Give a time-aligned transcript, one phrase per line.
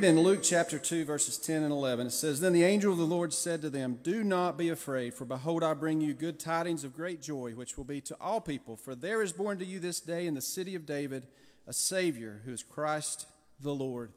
[0.00, 2.06] Read in Luke chapter 2, verses 10 and 11.
[2.06, 5.12] It says, Then the angel of the Lord said to them, Do not be afraid,
[5.12, 8.40] for behold, I bring you good tidings of great joy, which will be to all
[8.40, 8.78] people.
[8.78, 11.26] For there is born to you this day in the city of David
[11.66, 13.26] a Savior, who is Christ
[13.60, 14.12] the Lord.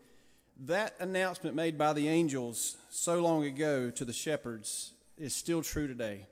[0.58, 5.90] That announcement made by the angels so long ago to the shepherds is still true
[5.90, 6.28] today.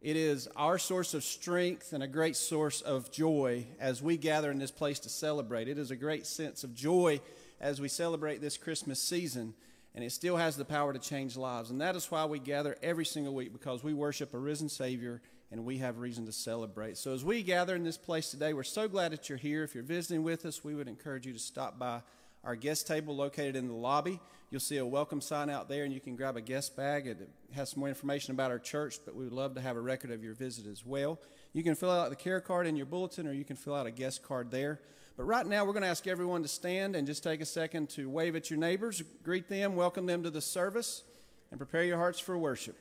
[0.00, 4.50] It is our source of strength and a great source of joy as we gather
[4.50, 5.68] in this place to celebrate.
[5.68, 7.20] It is a great sense of joy
[7.60, 9.54] as we celebrate this Christmas season,
[9.94, 11.70] and it still has the power to change lives.
[11.70, 15.20] And that is why we gather every single week because we worship a risen Savior
[15.50, 16.98] and we have reason to celebrate.
[16.98, 19.64] So, as we gather in this place today, we're so glad that you're here.
[19.64, 22.02] If you're visiting with us, we would encourage you to stop by
[22.44, 24.20] our guest table located in the lobby.
[24.50, 27.06] You'll see a welcome sign out there, and you can grab a guest bag.
[27.06, 29.80] It has some more information about our church, but we would love to have a
[29.80, 31.18] record of your visit as well.
[31.52, 33.86] You can fill out the care card in your bulletin, or you can fill out
[33.86, 34.80] a guest card there.
[35.18, 37.90] But right now, we're going to ask everyone to stand and just take a second
[37.90, 41.02] to wave at your neighbors, greet them, welcome them to the service,
[41.50, 42.76] and prepare your hearts for worship.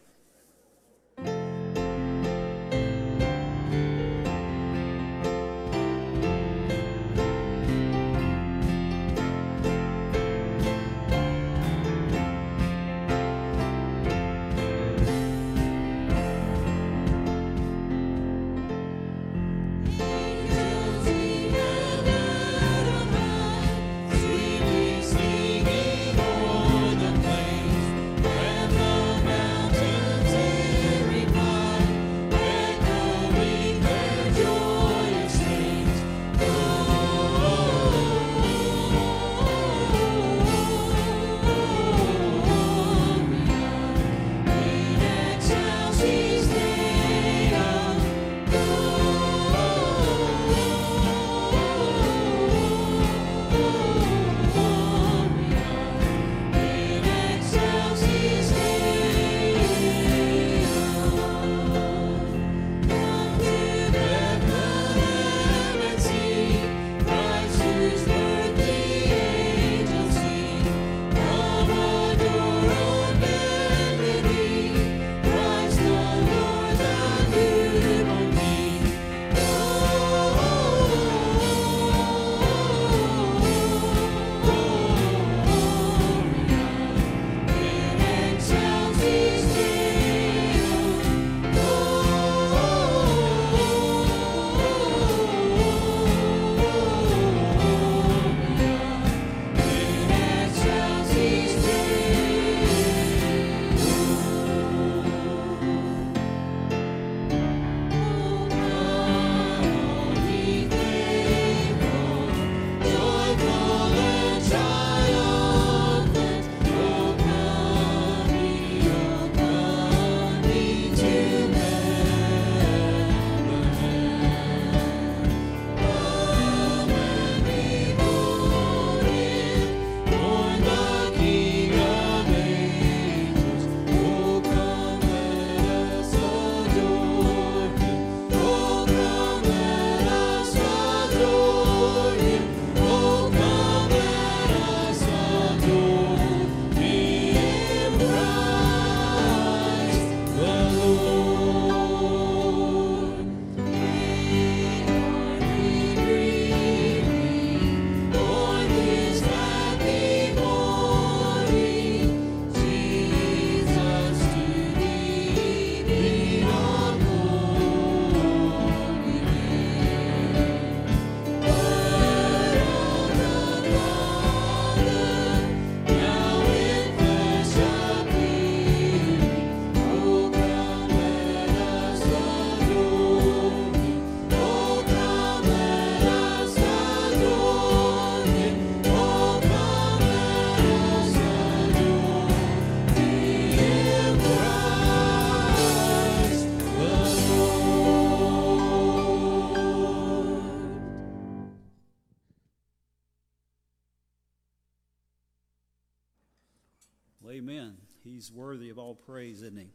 [209.06, 209.70] Praise, isn't he?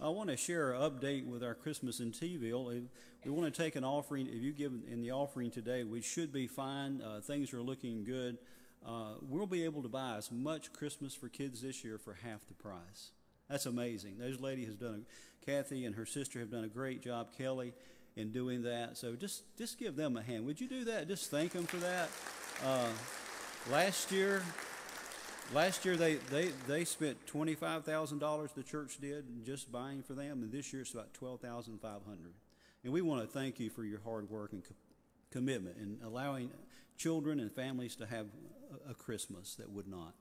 [0.00, 2.88] I want to share an update with our Christmas in Tville.
[3.24, 4.26] We want to take an offering.
[4.26, 7.00] If you give in the offering today, we should be fine.
[7.00, 8.38] Uh, things are looking good.
[8.84, 12.46] Uh, we'll be able to buy as much Christmas for kids this year for half
[12.48, 13.12] the price.
[13.48, 14.18] That's amazing.
[14.18, 17.72] Those lady has done, a, Kathy and her sister have done a great job, Kelly,
[18.16, 18.96] in doing that.
[18.96, 20.44] So just just give them a hand.
[20.46, 21.08] Would you do that?
[21.08, 22.10] Just thank them for that.
[22.64, 22.88] Uh,
[23.70, 24.42] last year,
[25.52, 30.14] Last year, they, they, they spent twenty-five thousand dollars, the church did, just buying for
[30.14, 32.32] them, and this year it's about twelve thousand five hundred.
[32.82, 34.74] And we want to thank you for your hard work and co-
[35.30, 36.50] commitment in allowing
[36.96, 38.26] children and families to have
[38.88, 40.14] a, Christmas that would not.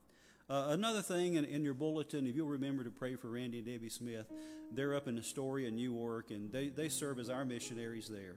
[0.50, 3.68] Uh, another thing in, in your bulletin, if you'll remember to pray for Randy and
[3.68, 4.28] Debbie Smith,
[4.72, 8.36] they're up in Astoria, New York, and they, they serve as our missionaries there.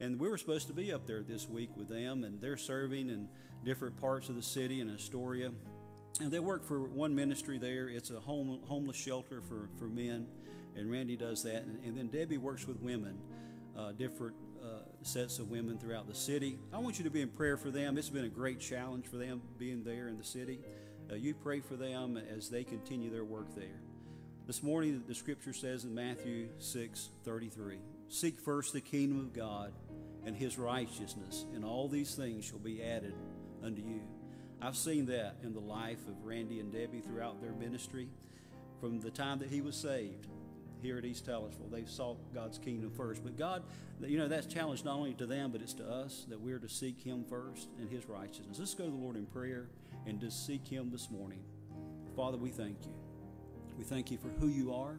[0.00, 3.08] And we were supposed to be up there this week with them, and they're serving
[3.08, 3.28] in
[3.64, 5.50] different parts of the city in Astoria.
[6.20, 7.88] And they work for one ministry there.
[7.88, 10.26] It's a home, homeless shelter for, for men,
[10.74, 11.64] and Randy does that.
[11.64, 13.18] And, and then Debbie works with women,
[13.76, 16.58] uh, different uh, sets of women throughout the city.
[16.72, 17.98] I want you to be in prayer for them.
[17.98, 20.60] It's been a great challenge for them being there in the city.
[21.10, 23.80] Uh, you pray for them as they continue their work there.
[24.46, 29.72] This morning, the scripture says in Matthew 6 33, Seek first the kingdom of God
[30.24, 33.14] and his righteousness, and all these things shall be added
[33.62, 34.00] unto you.
[34.60, 38.08] I've seen that in the life of Randy and Debbie throughout their ministry.
[38.80, 40.26] From the time that he was saved
[40.82, 43.22] here at East Taylorsville, they sought God's kingdom first.
[43.22, 43.62] But God,
[44.00, 46.68] you know, that's challenged not only to them, but it's to us that we're to
[46.68, 48.58] seek him first and his righteousness.
[48.58, 49.68] Let's go to the Lord in prayer
[50.06, 51.42] and just seek him this morning.
[52.14, 52.94] Father, we thank you.
[53.78, 54.98] We thank you for who you are.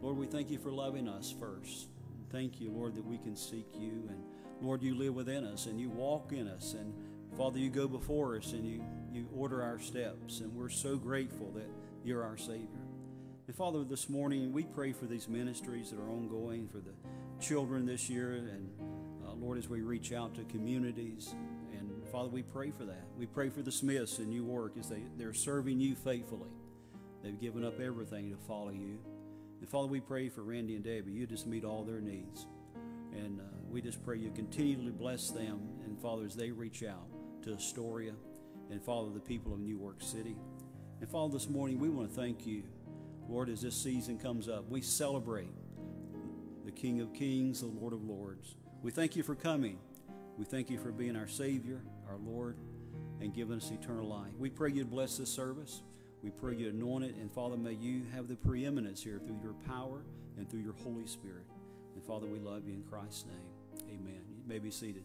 [0.00, 1.88] Lord, we thank you for loving us first.
[2.30, 4.08] Thank you, Lord, that we can seek you.
[4.08, 4.22] And
[4.60, 6.74] Lord, you live within us and you walk in us.
[6.74, 6.94] And
[7.36, 10.38] Father, you go before us and you, you order our steps.
[10.38, 11.68] And we're so grateful that
[12.04, 12.68] you're our Savior.
[13.48, 16.92] And Father, this morning we pray for these ministries that are ongoing for the
[17.40, 18.34] children this year.
[18.34, 18.70] And
[19.26, 21.34] uh, Lord, as we reach out to communities,
[21.72, 23.04] and Father, we pray for that.
[23.18, 26.50] We pray for the Smiths in New York as they, they're serving you faithfully.
[27.24, 29.00] They've given up everything to follow you.
[29.60, 31.10] And Father, we pray for Randy and Debbie.
[31.10, 32.46] You just meet all their needs.
[33.12, 35.60] And uh, we just pray you continually bless them.
[35.84, 37.08] And Father, as they reach out
[37.44, 38.12] to Astoria
[38.70, 40.36] and Father, the people of New York City.
[41.00, 42.62] And Father, this morning we want to thank you,
[43.28, 44.68] Lord, as this season comes up.
[44.70, 45.52] We celebrate
[46.64, 48.54] the King of Kings, the Lord of Lords.
[48.82, 49.78] We thank you for coming.
[50.38, 52.56] We thank you for being our Savior, our Lord,
[53.20, 54.32] and giving us eternal life.
[54.38, 55.82] We pray you'd bless this service.
[56.22, 59.54] We pray you anoint it, and Father, may you have the preeminence here through your
[59.68, 60.02] power
[60.38, 61.44] and through your Holy Spirit.
[61.94, 63.90] And Father, we love you in Christ's name.
[63.90, 64.22] Amen.
[64.34, 65.04] You may be seated.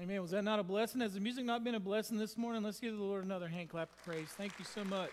[0.00, 0.22] Amen.
[0.22, 1.00] Was that not a blessing?
[1.00, 2.62] Has the music not been a blessing this morning?
[2.62, 4.28] Let's give the Lord another hand clap of praise.
[4.28, 5.10] Thank you so much.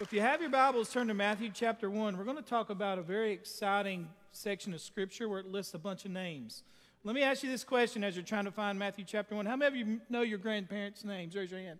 [0.00, 2.18] If you have your Bibles, turn to Matthew chapter 1.
[2.18, 5.78] We're going to talk about a very exciting section of Scripture where it lists a
[5.78, 6.64] bunch of names.
[7.04, 9.46] Let me ask you this question as you're trying to find Matthew chapter 1.
[9.46, 11.36] How many of you know your grandparents' names?
[11.36, 11.78] Raise your hand.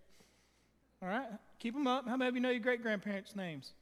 [1.02, 1.26] All right,
[1.59, 2.06] keep them up.
[2.06, 3.73] How many of you know your great grandparents' names?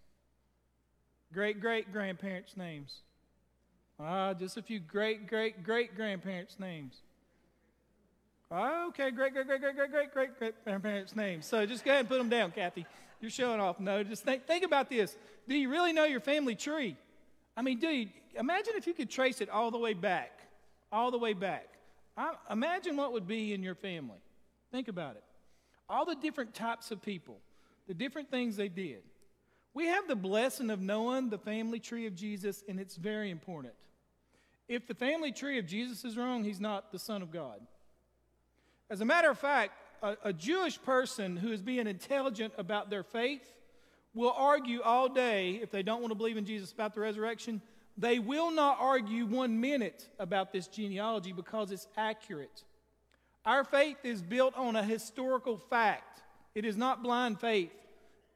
[1.31, 3.03] Great great grandparents' names.
[4.01, 7.03] Ah, just a few great great great grandparents' names.
[8.57, 11.45] Oh, okay, great, great, great, great, great, great, great, great grandparents' names.
[11.45, 12.87] So just go ahead and put them down, Kathy.
[13.21, 13.81] You're showing off.
[13.81, 15.17] No, just think, think about this.
[15.49, 16.97] Do you really know your family tree?
[17.57, 20.39] I mean, do you imagine if you could trace it all the way back,
[20.93, 21.67] all the way back?
[22.17, 24.19] I, imagine what would be in your family.
[24.71, 25.25] Think about it.
[25.89, 27.39] All the different types of people,
[27.89, 29.03] the different things they did.
[29.75, 33.75] We have the blessing of knowing the family tree of Jesus, and it's very important.
[34.69, 37.61] If the family tree of Jesus is wrong, he's not the Son of God.
[38.91, 39.73] As a matter of fact,
[40.03, 43.43] a, a, Jewish person who is being intelligent about their faith
[44.15, 47.63] will argue all day if they don't want to believe in Jesus about the resurrection.
[47.97, 52.65] They will not argue one minute about this genealogy because it's accurate.
[53.47, 56.23] Our faith is built on a historical fact,
[56.55, 57.73] it is not blind faith.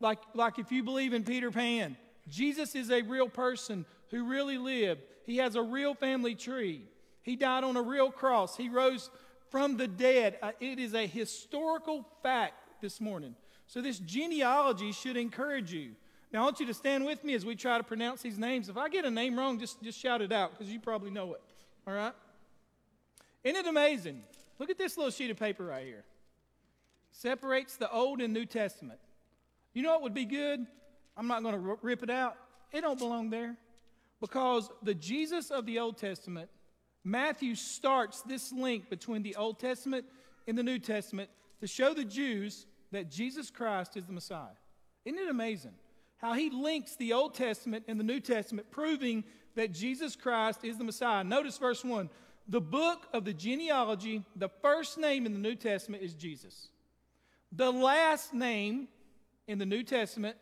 [0.00, 1.96] Like, like if you believe in Peter Pan,
[2.28, 5.02] Jesus is a real person who really lived.
[5.24, 6.82] He has a real family tree.
[7.22, 8.56] He died on a real cross.
[8.56, 9.11] He rose
[9.50, 10.38] from the dead.
[10.42, 13.34] Uh, it is a historical fact this morning.
[13.66, 15.92] So, this genealogy should encourage you.
[16.32, 18.68] Now, I want you to stand with me as we try to pronounce these names.
[18.68, 21.34] If I get a name wrong, just, just shout it out because you probably know
[21.34, 21.40] it.
[21.87, 22.12] All right?
[23.44, 24.22] Isn't it amazing?
[24.58, 26.04] Look at this little sheet of paper right here.
[27.12, 28.98] Separates the Old and New Testament.
[29.72, 30.66] You know what would be good?
[31.16, 32.37] I'm not going to rip it out.
[32.72, 33.56] It don't belong there.
[34.20, 36.50] Because the Jesus of the Old Testament
[37.04, 40.04] Matthew starts this link between the Old Testament
[40.46, 41.30] and the New Testament
[41.61, 44.56] to show the Jews that Jesus Christ is the Messiah.
[45.04, 45.74] Isn't it amazing
[46.18, 50.78] how he links the Old Testament and the New Testament, proving that Jesus Christ is
[50.78, 51.24] the Messiah?
[51.24, 52.11] Notice verse 1.
[52.48, 56.70] The book of the genealogy, the first name in the New Testament is Jesus.
[57.52, 58.88] The last name
[59.46, 60.37] in the New Testament,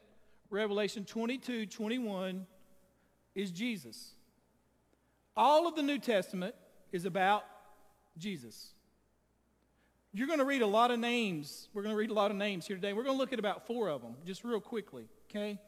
[0.50, 2.46] Revelation 22 21,
[3.34, 4.12] is Jesus.
[5.36, 6.54] All of the New Testament
[6.92, 7.44] is about
[8.16, 8.72] Jesus.
[10.12, 11.68] You're going to read a lot of names.
[11.74, 12.94] We're going to read a lot of names here today.
[12.94, 15.58] We're going to look at about four of them, just real quickly, okay?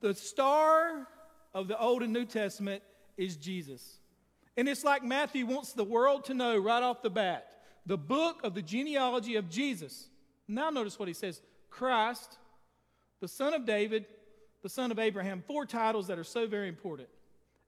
[0.00, 1.06] The star
[1.54, 2.82] of the Old and New Testament
[3.16, 4.00] is Jesus.
[4.56, 7.48] And it's like Matthew wants the world to know right off the bat
[7.84, 10.08] the book of the genealogy of Jesus.
[10.46, 12.38] Now, notice what he says Christ,
[13.20, 14.06] the son of David,
[14.62, 15.42] the son of Abraham.
[15.46, 17.08] Four titles that are so very important.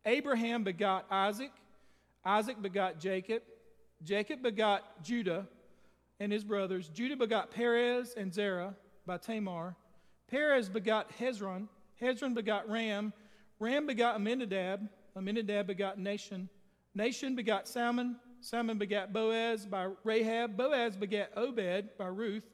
[0.06, 1.52] Abraham begot Isaac,
[2.24, 3.42] Isaac begot Jacob,
[4.02, 5.46] Jacob begot Judah
[6.20, 6.88] and his brothers.
[6.88, 8.74] Judah begot Perez and Zerah
[9.06, 9.76] by Tamar.
[10.28, 11.68] Perez begot Hezron,
[12.00, 13.12] Hezron begot Ram,
[13.58, 16.48] Ram begot Amminadab, Amminadab begot Nahshon,
[16.96, 22.44] Nahshon begot Salmon, Salmon begot Boaz by Rahab, Boaz begot Obed by Ruth,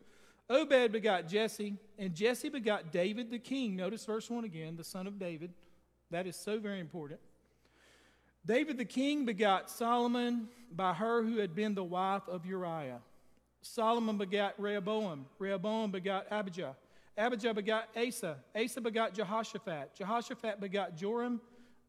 [0.49, 3.77] Obed begot Jesse, and Jesse begot David the king.
[3.77, 5.53] Notice verse 1 again, the son of David.
[6.11, 7.21] That is so very important.
[8.45, 13.01] David the king begot Solomon by her who had been the wife of Uriah.
[13.63, 15.27] Solomon begot Rehoboam.
[15.39, 16.77] Rehoboam begot Abijah.
[17.19, 18.39] Abijah begot Asa.
[18.55, 19.95] Asa begot Jehoshaphat.
[19.95, 21.41] Jehoshaphat begot Joram.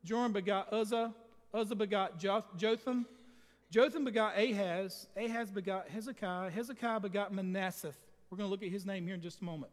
[0.03, 1.13] Joram begot Uzzah.
[1.53, 3.05] Uzzah begot Jotham.
[3.69, 5.07] Jotham begot Ahaz.
[5.15, 6.49] Ahaz begot Hezekiah.
[6.49, 7.93] Hezekiah begot Manasseh.
[8.29, 9.71] We're going to look at his name here in just a moment.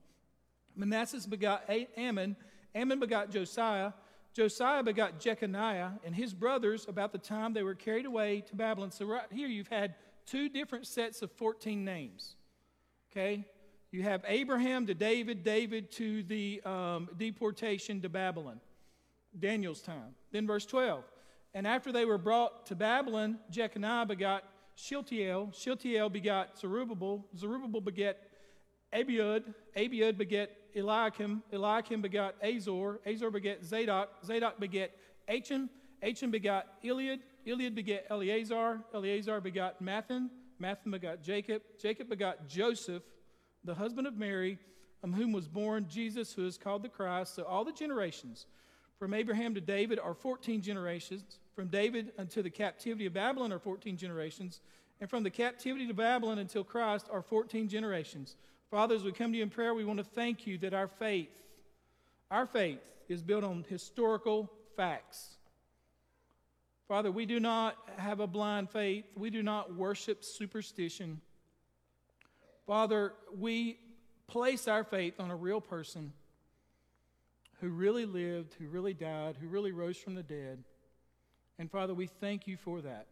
[0.76, 2.36] Manasseh begot Amon.
[2.76, 3.92] Amon begot Josiah.
[4.38, 8.92] Josiah begot Jeconiah and his brothers about the time they were carried away to Babylon.
[8.92, 9.96] So, right here, you've had
[10.26, 12.36] two different sets of 14 names.
[13.10, 13.44] Okay?
[13.90, 18.60] You have Abraham to David, David to the um, deportation to Babylon,
[19.36, 20.14] Daniel's time.
[20.30, 21.02] Then, verse 12
[21.52, 24.44] And after they were brought to Babylon, Jeconiah begot
[24.76, 25.50] Shealtiel.
[25.52, 27.26] Shealtiel begot Zerubbabel.
[27.36, 28.22] Zerubbabel begat
[28.92, 29.52] Abiud.
[29.76, 31.42] Abiud begat Eliakim.
[31.52, 33.00] Eliakim begot Azor.
[33.06, 34.08] Azor begat Zadok.
[34.24, 34.92] Zadok begat
[35.28, 35.68] Achim.
[36.02, 37.20] Achim begot Eliud.
[37.46, 38.80] Eliud begat Eleazar.
[38.94, 40.28] Eleazar begot Matthan.
[40.60, 41.62] Matthan begot Jacob.
[41.80, 43.02] Jacob begot Joseph,
[43.64, 44.58] the husband of Mary,
[45.02, 47.34] of whom was born Jesus, who is called the Christ.
[47.34, 48.46] So all the generations
[48.98, 51.38] from Abraham to David are 14 generations.
[51.54, 54.60] From David until the captivity of Babylon are 14 generations.
[55.00, 58.36] And from the captivity to Babylon until Christ are 14 generations.
[58.70, 60.88] Father, as we come to you in prayer, we want to thank you that our
[60.88, 61.30] faith,
[62.30, 65.36] our faith is built on historical facts.
[66.86, 69.04] Father, we do not have a blind faith.
[69.14, 71.20] We do not worship superstition.
[72.66, 73.78] Father, we
[74.26, 76.12] place our faith on a real person
[77.60, 80.62] who really lived, who really died, who really rose from the dead.
[81.58, 83.06] And Father, we thank you for that.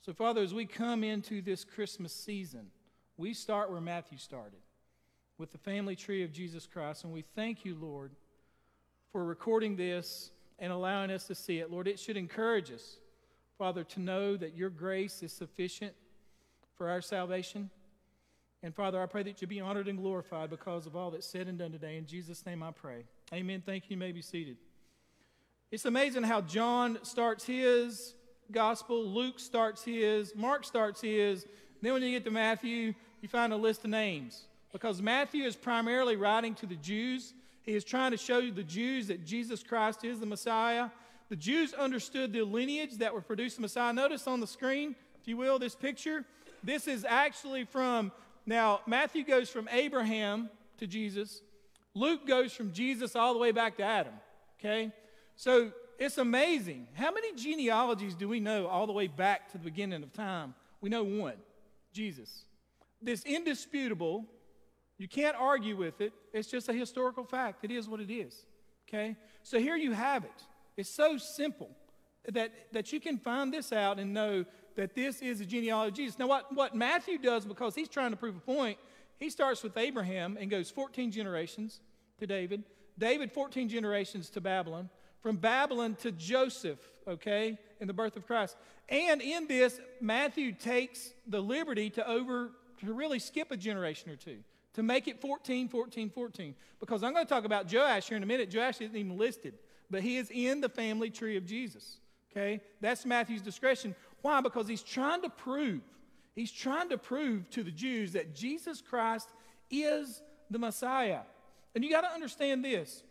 [0.00, 2.70] So, Father, as we come into this Christmas season,
[3.16, 4.60] we start where Matthew started
[5.38, 7.04] with the family tree of Jesus Christ.
[7.04, 8.12] And we thank you, Lord,
[9.12, 11.70] for recording this and allowing us to see it.
[11.70, 12.96] Lord, it should encourage us,
[13.58, 15.92] Father, to know that your grace is sufficient
[16.76, 17.70] for our salvation.
[18.62, 21.46] And Father, I pray that you be honored and glorified because of all that's said
[21.46, 21.96] and done today.
[21.96, 23.04] In Jesus' name I pray.
[23.32, 23.62] Amen.
[23.64, 23.94] Thank you.
[23.94, 24.56] You may be seated.
[25.70, 28.14] It's amazing how John starts his
[28.50, 31.46] gospel, Luke starts his, Mark starts his.
[31.82, 34.44] Then when you get to Matthew, you find a list of names.
[34.72, 37.32] Because Matthew is primarily writing to the Jews.
[37.62, 40.90] He is trying to show the Jews that Jesus Christ is the Messiah.
[41.28, 43.92] The Jews understood the lineage that would produce the Messiah.
[43.92, 46.24] Notice on the screen, if you will, this picture.
[46.62, 48.12] This is actually from,
[48.44, 51.40] now, Matthew goes from Abraham to Jesus.
[51.94, 54.12] Luke goes from Jesus all the way back to Adam.
[54.60, 54.92] Okay?
[55.36, 56.86] So it's amazing.
[56.94, 60.54] How many genealogies do we know all the way back to the beginning of time?
[60.80, 61.36] We know one
[61.92, 62.44] Jesus.
[63.00, 64.24] This indisputable,
[64.98, 66.12] you can't argue with it.
[66.32, 67.64] It's just a historical fact.
[67.64, 68.46] It is what it is.
[68.88, 69.16] Okay?
[69.42, 70.42] So here you have it.
[70.76, 71.70] It's so simple
[72.28, 74.44] that, that you can find this out and know
[74.76, 76.18] that this is a genealogy of Jesus.
[76.18, 78.78] Now, what, what Matthew does, because he's trying to prove a point,
[79.18, 81.80] he starts with Abraham and goes 14 generations
[82.18, 82.64] to David,
[82.98, 84.90] David 14 generations to Babylon,
[85.22, 86.78] from Babylon to Joseph,
[87.08, 88.56] okay, in the birth of Christ.
[88.88, 94.16] And in this, Matthew takes the liberty to over to really skip a generation or
[94.16, 94.38] two,
[94.74, 96.54] to make it 14, 14, 14.
[96.80, 98.54] Because I'm going to talk about Joash here in a minute.
[98.54, 99.54] Joash isn't even listed,
[99.90, 101.98] but he is in the family tree of Jesus.
[102.30, 102.60] Okay?
[102.80, 103.94] That's Matthew's discretion.
[104.22, 104.40] Why?
[104.40, 105.80] Because he's trying to prove,
[106.34, 109.28] he's trying to prove to the Jews that Jesus Christ
[109.70, 111.20] is the Messiah.
[111.74, 113.02] And you got to understand this.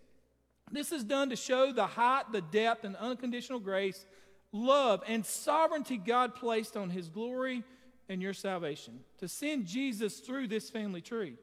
[0.72, 4.06] This is done to show the height, the depth, and unconditional grace,
[4.52, 7.64] love, and sovereignty God placed on his glory
[8.10, 9.00] and your salvation.
[9.20, 11.36] To send Jesus through this family tree.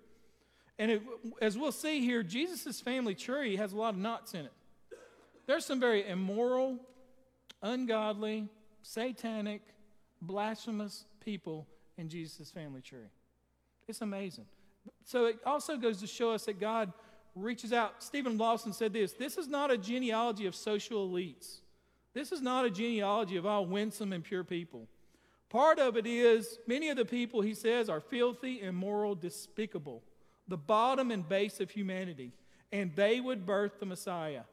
[0.78, 1.02] And it,
[1.40, 4.52] as we'll see here, Jesus' family tree has a lot of knots in it.
[5.46, 6.78] There's some very immoral,
[7.62, 8.48] ungodly,
[8.82, 9.62] satanic,
[10.20, 11.66] blasphemous people
[11.98, 13.10] in Jesus' family tree.
[13.88, 14.46] It's amazing.
[15.04, 16.92] So it also goes to show us that God
[17.34, 18.02] reaches out.
[18.02, 21.60] Steven Lawson said this this is not a genealogy of social elites.
[22.14, 24.86] This is not a genealogy of all winsome and pure people.
[25.52, 30.02] Part of it is many of the people, he says, are filthy, immoral, despicable,
[30.48, 32.32] the bottom and base of humanity,
[32.72, 34.44] and they would birth the Messiah.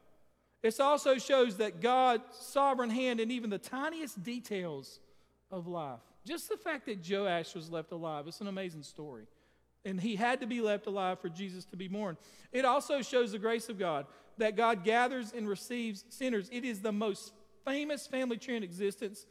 [0.62, 4.99] It also shows that God's sovereign hand in even the tiniest details
[5.49, 6.01] of life.
[6.27, 9.23] Just the fact that Joash was left alive, it's an amazing story.
[9.85, 12.17] And he had to be left alive for Jesus to be born.
[12.51, 14.05] It also shows the grace of God
[14.38, 16.49] that God gathers and receives sinners.
[16.51, 17.31] It is the most
[17.65, 19.25] famous family tree in existence,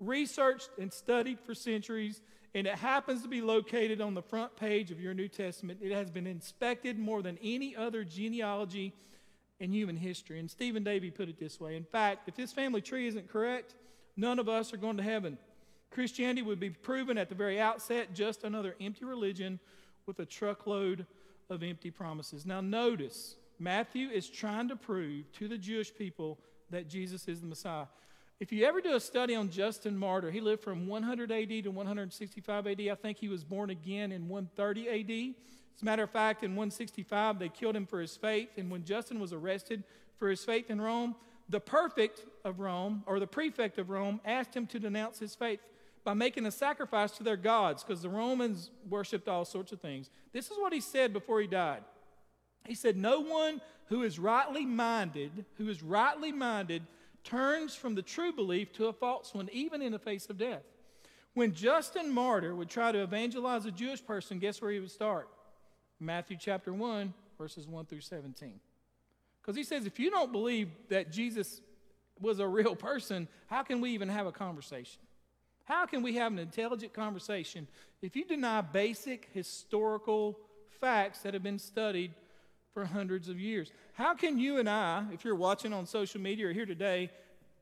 [0.00, 2.20] researched and studied for centuries,
[2.54, 5.78] and it happens to be located on the front page of your New Testament.
[5.82, 8.94] It has been inspected more than any other genealogy
[9.60, 10.40] in human history.
[10.40, 13.74] And Stephen Davey put it this way In fact, if this family tree isn't correct,
[14.16, 15.38] none of us are going to heaven.
[15.90, 19.58] Christianity would be proven at the very outset just another empty religion
[20.06, 21.06] with a truckload
[21.48, 22.46] of empty promises.
[22.46, 26.38] Now, notice, Matthew is trying to prove to the Jewish people
[26.70, 27.86] that Jesus is the Messiah.
[28.40, 31.68] If you ever do a study on Justin Martyr, he lived from 100 AD to
[31.68, 32.80] 165 AD.
[32.80, 35.34] I think he was born again in 130 AD.
[35.76, 38.48] As a matter of fact, in 165, they killed him for his faith.
[38.56, 39.84] And when Justin was arrested
[40.16, 41.16] for his faith in Rome,
[41.50, 45.60] the prefect of Rome, or the prefect of Rome, asked him to denounce his faith
[46.02, 50.08] by making a sacrifice to their gods because the Romans worshiped all sorts of things.
[50.32, 51.84] This is what he said before he died.
[52.66, 56.86] He said, No one who is rightly minded, who is rightly minded,
[57.24, 60.62] turns from the true belief to a false one, even in the face of death.
[61.34, 65.28] When Justin Martyr would try to evangelize a Jewish person, guess where he would start?
[66.00, 68.58] Matthew chapter 1, verses 1 through 17.
[69.40, 71.60] Because he says, if you don't believe that Jesus
[72.20, 75.00] was a real person, how can we even have a conversation?
[75.64, 77.68] How can we have an intelligent conversation
[78.02, 80.38] if you deny basic historical
[80.80, 82.12] facts that have been studied
[82.74, 83.70] for hundreds of years?
[83.94, 87.10] How can you and I, if you're watching on social media or here today,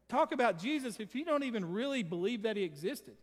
[0.09, 3.17] talk about Jesus if you don't even really believe that he existed?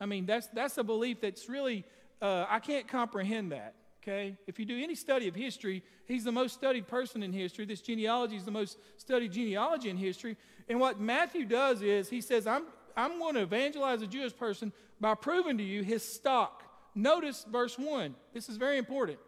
[0.00, 1.84] I mean, that's, that's a belief that's really,
[2.20, 4.36] uh, I can't comprehend that okay?
[4.46, 7.64] If you do any study of history, he's the most studied person in history.
[7.64, 10.36] This genealogy is the most studied genealogy in history.
[10.68, 12.64] And what Matthew does is he says, I'm,
[12.96, 16.64] I'm going to evangelize a Jewish person by proving to you his stock.
[16.94, 18.14] Notice verse 1.
[18.34, 19.18] This is very important.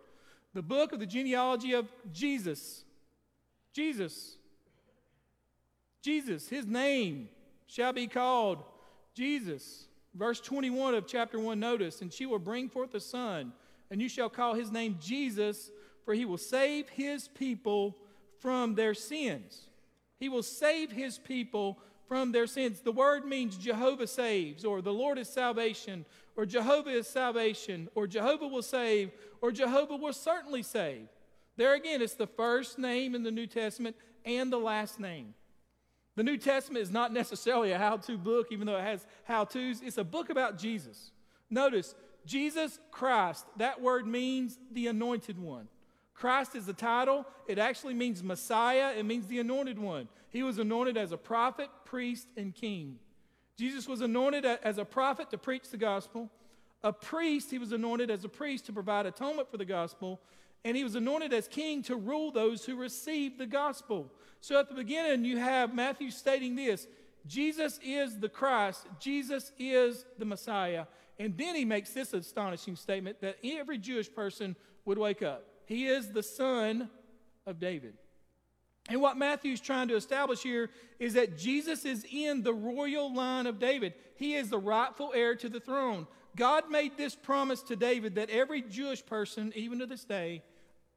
[0.54, 2.84] The book of the genealogy of Jesus.
[3.72, 4.36] Jesus.
[6.00, 7.28] Jesus, his name
[7.66, 8.62] shall be called
[9.14, 9.86] Jesus.
[10.14, 13.52] Verse 21 of chapter 1, notice, and she will bring forth a son
[13.90, 15.70] and you shall call his name Jesus,
[16.04, 17.96] for he will save his people
[18.40, 19.68] from their sins.
[20.18, 22.80] He will save his people from their sins.
[22.80, 26.04] The word means Jehovah saves, or the Lord is salvation,
[26.36, 31.08] or Jehovah is salvation, or Jehovah will save, or Jehovah will certainly save.
[31.56, 35.34] There again, it's the first name in the New Testament and the last name.
[36.16, 39.44] The New Testament is not necessarily a how to book, even though it has how
[39.44, 39.80] to's.
[39.82, 41.10] It's a book about Jesus.
[41.50, 45.68] Notice, Jesus Christ, that word means the anointed one.
[46.14, 47.26] Christ is the title.
[47.48, 48.94] It actually means Messiah.
[48.96, 50.08] It means the anointed one.
[50.30, 52.98] He was anointed as a prophet, priest, and king.
[53.56, 56.30] Jesus was anointed as a prophet to preach the gospel.
[56.82, 60.20] A priest, he was anointed as a priest to provide atonement for the gospel.
[60.64, 64.10] And he was anointed as king to rule those who received the gospel.
[64.40, 66.86] So at the beginning, you have Matthew stating this
[67.26, 70.86] Jesus is the Christ, Jesus is the Messiah.
[71.18, 75.46] And then he makes this astonishing statement that every Jewish person would wake up.
[75.66, 76.90] He is the son
[77.46, 77.94] of David.
[78.88, 83.46] And what Matthew's trying to establish here is that Jesus is in the royal line
[83.46, 83.94] of David.
[84.16, 86.06] He is the rightful heir to the throne.
[86.36, 90.42] God made this promise to David that every Jewish person, even to this day,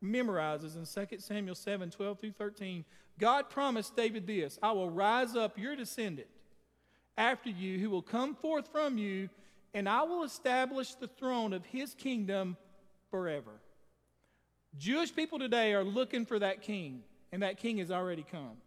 [0.04, 2.84] memorizes in 2 Samuel 7 12 through 13.
[3.20, 6.28] God promised David this I will rise up your descendant
[7.18, 9.30] after you, who will come forth from you,
[9.74, 12.58] and I will establish the throne of his kingdom
[13.10, 13.62] forever.
[14.78, 18.58] Jewish people today are looking for that king, and that king has already come.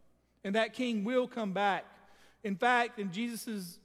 [0.45, 1.85] And that king will come back.
[2.43, 3.79] In fact, in Jesus'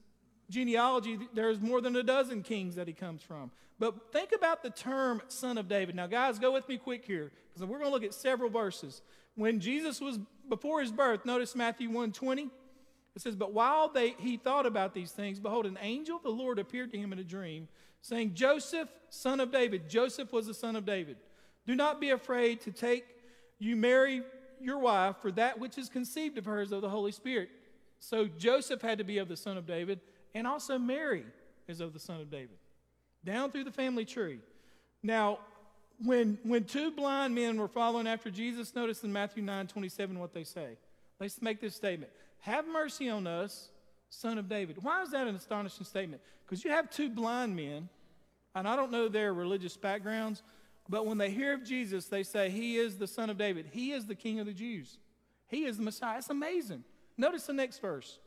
[0.50, 3.52] genealogy, there's more than a dozen kings that he comes from.
[3.78, 5.96] But think about the term son of David.
[5.96, 9.02] Now, guys, go with me quick here, because we're going to look at several verses.
[9.36, 12.50] When Jesus was before his birth, notice Matthew 1 20.
[13.16, 16.30] It says, But while they, he thought about these things, behold, an angel of the
[16.30, 17.68] Lord appeared to him in a dream,
[18.02, 21.18] saying, Joseph, son of David, Joseph was the son of David,
[21.65, 23.06] do not be afraid to take
[23.60, 24.21] you Mary,
[24.60, 27.49] your wife, for that which is conceived of her is of the Holy Spirit.
[27.99, 29.99] So Joseph had to be of the son of David,
[30.34, 31.25] and also Mary
[31.67, 32.58] is of the son of David.
[33.23, 34.39] Down through the family tree.
[35.01, 35.39] Now,
[36.04, 40.34] when, when two blind men were following after Jesus, notice in Matthew 9 27 what
[40.34, 40.78] they say.
[41.19, 43.69] Let's make this statement have mercy on us,
[44.10, 44.78] son of David.
[44.84, 46.21] Why is that an astonishing statement?
[46.45, 47.89] Because you have two blind men,
[48.54, 50.43] and I don't know their religious backgrounds,
[50.88, 53.67] but when they hear of Jesus, they say, He is the son of David.
[53.71, 55.00] He is the king of the Jews.
[55.48, 56.17] He is the Messiah.
[56.17, 56.84] It's amazing.
[57.17, 58.19] Notice the next verse.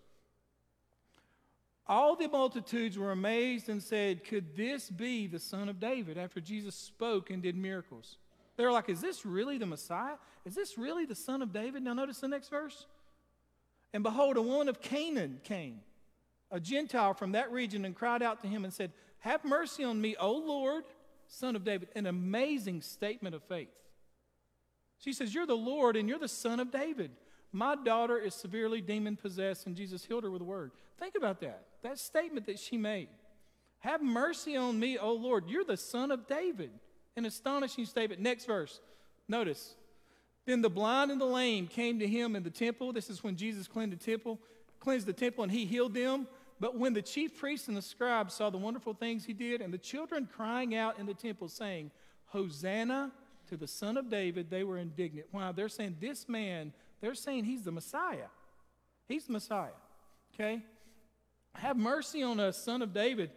[1.86, 6.40] All the multitudes were amazed and said, Could this be the son of David after
[6.40, 8.18] Jesus spoke and did miracles?
[8.56, 10.16] They're like, Is this really the Messiah?
[10.44, 11.82] Is this really the son of David?
[11.82, 12.86] Now, notice the next verse.
[13.94, 15.80] And behold, a woman of Canaan came,
[16.50, 20.00] a Gentile from that region, and cried out to him and said, Have mercy on
[20.00, 20.84] me, O Lord,
[21.28, 21.88] son of David.
[21.94, 23.68] An amazing statement of faith.
[24.98, 27.12] She says, You're the Lord and you're the son of David.
[27.52, 30.72] My daughter is severely demon possessed, and Jesus healed her with a word.
[30.98, 31.62] Think about that.
[31.82, 33.08] That statement that she made.
[33.80, 35.44] Have mercy on me, O Lord.
[35.48, 36.70] You're the son of David.
[37.16, 38.20] An astonishing statement.
[38.20, 38.80] Next verse.
[39.28, 39.76] Notice.
[40.46, 42.92] Then the blind and the lame came to him in the temple.
[42.92, 44.40] This is when Jesus cleansed the temple,
[44.80, 46.26] cleansed the temple, and he healed them.
[46.60, 49.72] But when the chief priests and the scribes saw the wonderful things he did, and
[49.72, 51.90] the children crying out in the temple, saying,
[52.26, 53.12] Hosanna
[53.48, 55.28] to the Son of David, they were indignant.
[55.30, 55.52] Why?
[55.52, 58.28] They're saying, This man, they're saying he's the Messiah.
[59.06, 59.70] He's the Messiah.
[60.34, 60.62] Okay?
[61.54, 63.30] Have mercy on us, Son of David.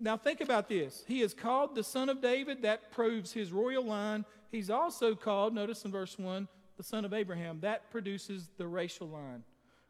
[0.00, 1.04] Now think about this.
[1.06, 2.62] He is called the Son of David.
[2.62, 4.24] That proves his royal line.
[4.50, 7.58] He's also called, notice in verse 1, the son of Abraham.
[7.60, 9.42] That produces the racial line.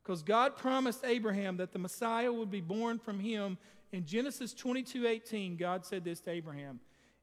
[0.05, 3.57] Because God promised Abraham that the Messiah would be born from him.
[3.91, 6.81] In Genesis 22 18, God said this to Abraham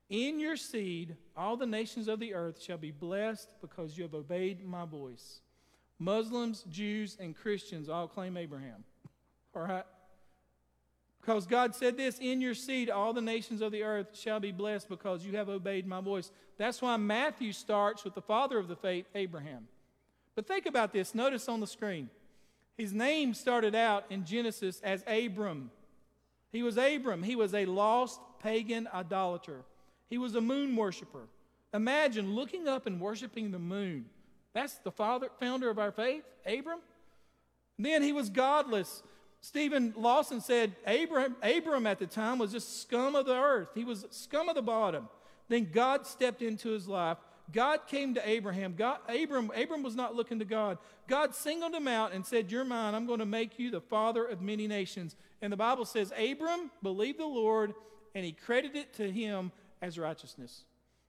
[0.09, 4.15] In your seed, all the nations of the earth shall be blessed because you have
[4.15, 5.41] obeyed my voice.
[5.99, 8.83] Muslims, Jews, and Christians all claim Abraham.
[9.55, 9.85] All right?
[11.19, 14.51] Because God said this In your seed, all the nations of the earth shall be
[14.51, 16.31] blessed because you have obeyed my voice.
[16.57, 19.67] That's why Matthew starts with the father of the faith, Abraham.
[20.35, 21.13] But think about this.
[21.13, 22.09] Notice on the screen.
[22.77, 25.71] His name started out in Genesis as Abram.
[26.51, 27.23] He was Abram.
[27.23, 29.63] He was a lost pagan idolater.
[30.09, 31.27] He was a moon worshiper.
[31.73, 34.05] Imagine looking up and worshiping the moon.
[34.53, 36.79] That's the father, founder of our faith, Abram.
[37.79, 39.03] Then he was godless.
[39.39, 43.69] Steven Lawson said Abram, Abram at the time was just scum of the earth.
[43.73, 45.07] He was scum of the bottom.
[45.47, 47.17] Then God stepped into his life.
[47.51, 48.75] God came to Abraham.
[48.77, 50.77] God, Abram, Abram was not looking to God.
[51.07, 52.93] God singled him out and said, You're mine.
[52.93, 55.15] I'm going to make you the father of many nations.
[55.41, 57.73] And the Bible says, Abram believed the Lord,
[58.13, 60.63] and he credited it to him as righteousness.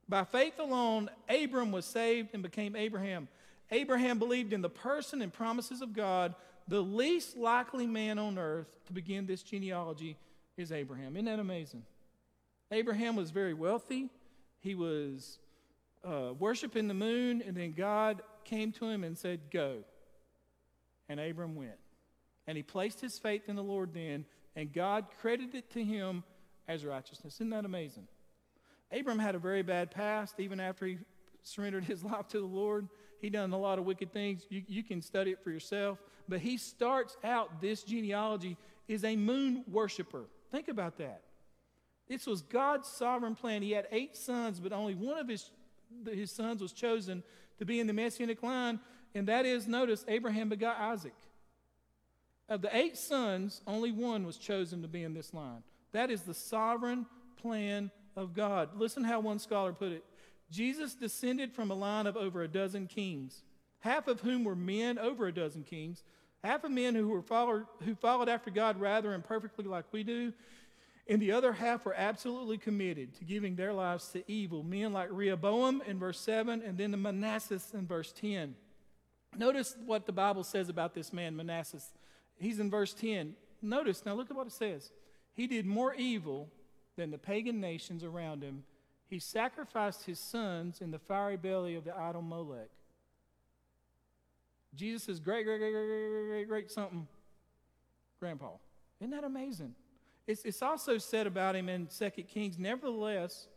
[0.09, 3.29] By faith alone, Abram was saved and became Abraham.
[3.71, 6.35] Abraham believed in the person and promises of God
[6.69, 10.17] the least likely man on earth to begin this genealogy
[10.57, 11.17] is Abraham.
[11.17, 11.85] Isn't that amazing?
[12.71, 14.09] Abraham was very wealthy.
[14.61, 15.39] He was
[16.05, 19.79] uh, worshiping the moon, and then God came to him and said, Go.
[21.09, 21.79] And Abram went.
[22.47, 24.25] And he placed his faith in the Lord then,
[24.57, 26.25] and God credited it to him
[26.67, 27.35] as righteousness.
[27.35, 28.09] Isn't that amazing?
[28.91, 30.99] Abram had a very bad past, even after he
[31.43, 32.89] surrendered his life to the Lord.
[33.21, 34.47] He done a lot of wicked things.
[34.49, 35.99] You, you can study it for yourself.
[36.29, 38.57] But he starts out this genealogy
[38.89, 40.25] is a moon worshiper.
[40.51, 41.23] Think about that.
[42.09, 43.63] This was God's sovereign plan.
[43.63, 45.51] He had eight sons, but only one of his,
[46.07, 47.23] his sons was chosen
[47.59, 48.81] to be in the messianic line,
[49.15, 51.15] and that is, notice, Abraham begot Isaac.
[52.49, 55.63] Of the eight sons, only one was chosen to be in this line.
[55.93, 58.71] That is the sovereign plan of God.
[58.77, 60.05] Listen how one scholar put it
[60.51, 63.43] Jesus descended from a line of over a dozen kings,
[63.81, 66.05] half of whom were men, over a dozen kings,
[66.45, 70.33] half of men who, were followed, who followed after God rather imperfectly like we do,
[71.09, 74.63] and the other half were absolutely committed to giving their lives to evil.
[74.63, 78.55] Men like Rehoboam in verse 7, and then the Manasseh in verse 10.
[79.37, 81.93] Notice what the Bible says about this man, Manassas.
[82.37, 83.35] He's in verse 10.
[83.61, 84.93] Notice, now look at what it says.
[85.35, 86.49] He did more evil
[86.97, 88.65] than the pagan nations around him
[89.13, 92.71] he sacrificed his sons in the fiery belly of the idol Molech.
[94.75, 97.07] Jesus is great, great, great, great, great, great, great something
[98.19, 98.53] grandpa.
[99.01, 99.75] Isn't that amazing?
[100.27, 103.49] It's, it's also said about him in 2 Kings, nevertheless,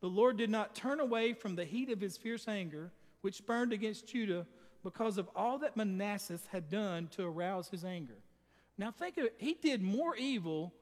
[0.00, 3.72] the Lord did not turn away from the heat of his fierce anger, which burned
[3.72, 4.46] against Judah,
[4.82, 8.16] because of all that Manasseh had done to arouse his anger.
[8.78, 10.72] Now think of it, he did more evil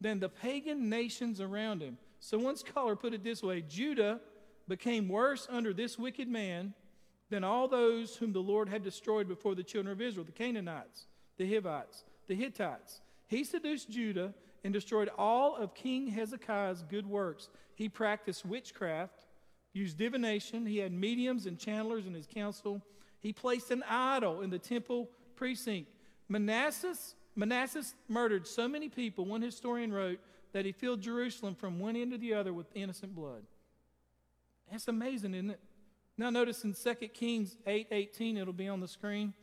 [0.00, 1.98] than the pagan nations around him.
[2.18, 4.20] So one scholar put it this way Judah
[4.66, 6.74] became worse under this wicked man
[7.30, 11.06] than all those whom the Lord had destroyed before the children of Israel the Canaanites,
[11.36, 13.00] the Hivites, the Hittites.
[13.28, 17.50] He seduced Judah and destroyed all of King Hezekiah's good works.
[17.74, 19.26] He practiced witchcraft,
[19.74, 22.80] used divination, he had mediums and channelers in his council.
[23.20, 25.90] He placed an idol in the temple precinct.
[26.28, 26.96] Manasseh,
[27.36, 30.18] Manasseh murdered so many people, one historian wrote,
[30.52, 33.42] that he filled Jerusalem from one end to the other with innocent blood.
[34.70, 35.60] That's amazing, isn't it?
[36.16, 39.34] Now notice in 2 Kings 8 18, it'll be on the screen.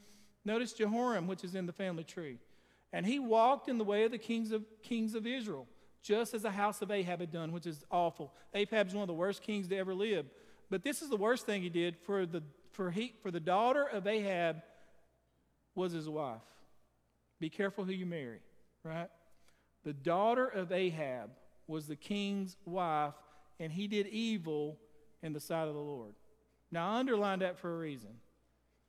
[0.45, 2.37] Notice Jehoram, which is in the family tree.
[2.93, 5.67] And he walked in the way of the kings of, kings of Israel,
[6.01, 8.33] just as the house of Ahab had done, which is awful.
[8.53, 10.25] Ahab's one of the worst kings to ever live.
[10.69, 11.97] But this is the worst thing he did.
[12.05, 14.61] For the, for, he, for the daughter of Ahab
[15.75, 16.41] was his wife.
[17.39, 18.39] Be careful who you marry,
[18.83, 19.09] right?
[19.83, 21.31] The daughter of Ahab
[21.67, 23.13] was the king's wife,
[23.59, 24.77] and he did evil
[25.23, 26.13] in the sight of the Lord.
[26.71, 28.11] Now, I underlined that for a reason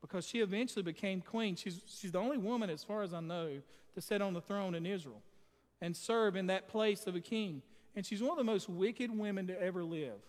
[0.00, 1.56] because she eventually became queen.
[1.56, 3.60] She's, she's the only woman, as far as I know,
[3.94, 5.22] to sit on the throne in Israel
[5.80, 7.62] and serve in that place of a king.
[7.94, 10.20] And she's one of the most wicked women to ever live.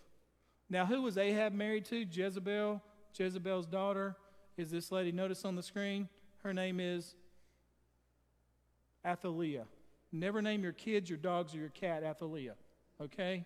[0.68, 2.04] Now, who was Ahab married to?
[2.04, 2.82] Jezebel.
[3.16, 4.16] Jezebel's daughter
[4.56, 5.12] is this lady.
[5.12, 6.08] Notice on the screen,
[6.42, 7.14] her name is
[9.04, 9.64] Athaliah.
[10.12, 12.54] Never name your kids, your dogs, or your cat Athaliah,
[13.00, 13.44] okay?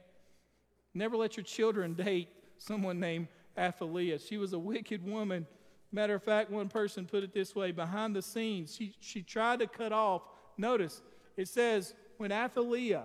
[0.95, 4.19] Never let your children date someone named Athaliah.
[4.19, 5.47] She was a wicked woman.
[5.91, 9.61] Matter of fact, one person put it this way behind the scenes, she, she tried
[9.61, 10.22] to cut off.
[10.59, 11.03] Notice,
[11.36, 13.05] it says, when Athaliah,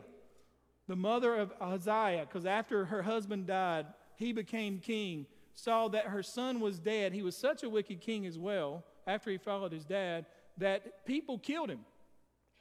[0.87, 6.23] the mother of Ahaziah, because after her husband died, he became king, saw that her
[6.23, 7.13] son was dead.
[7.13, 10.25] He was such a wicked king as well, after he followed his dad,
[10.57, 11.85] that people killed him.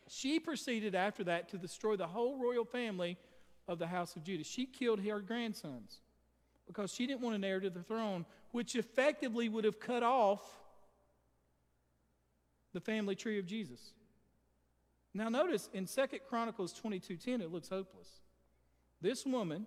[0.09, 3.17] She proceeded after that to destroy the whole royal family
[3.67, 4.45] of the house of Judah.
[4.45, 6.02] She killed her grandsons
[6.73, 10.41] because she didn't want an heir to the throne, which effectively would have cut off
[12.73, 13.93] the family tree of Jesus.
[15.13, 18.21] Now notice in Second Chronicles 22:10 it looks hopeless.
[19.03, 19.67] This woman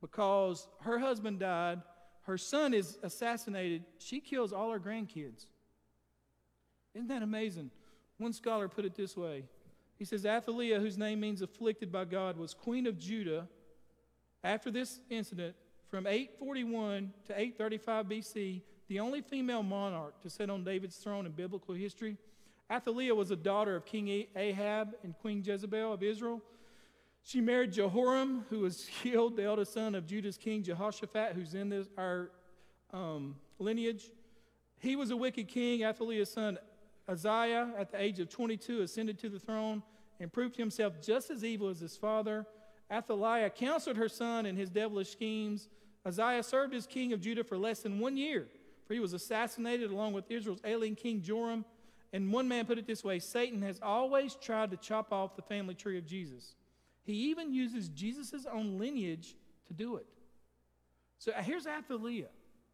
[0.00, 1.80] because her husband died,
[2.22, 5.46] her son is assassinated, she kills all her grandkids.
[6.94, 7.70] Isn't that amazing?
[8.18, 9.44] One scholar put it this way.
[9.96, 13.48] He says Athaliah, whose name means afflicted by God, was queen of Judah
[14.42, 15.54] after this incident
[15.94, 21.30] from 841 to 835 BC, the only female monarch to sit on David's throne in
[21.30, 22.16] biblical history.
[22.68, 26.42] Athaliah was a daughter of King Ahab and Queen Jezebel of Israel.
[27.22, 31.68] She married Jehoram, who was killed, the eldest son of Judah's king Jehoshaphat, who's in
[31.68, 32.32] this, our
[32.92, 34.10] um, lineage.
[34.80, 35.84] He was a wicked king.
[35.84, 36.58] Athaliah's son
[37.06, 39.80] Uzziah, at the age of 22, ascended to the throne
[40.18, 42.46] and proved himself just as evil as his father.
[42.90, 45.68] Athaliah counseled her son in his devilish schemes.
[46.04, 48.46] Uzziah served as king of Judah for less than one year,
[48.86, 51.64] for he was assassinated along with Israel's alien king Joram.
[52.12, 55.42] And one man put it this way Satan has always tried to chop off the
[55.42, 56.54] family tree of Jesus.
[57.04, 59.34] He even uses Jesus' own lineage
[59.66, 60.06] to do it.
[61.18, 62.28] So uh, here's Athaliah,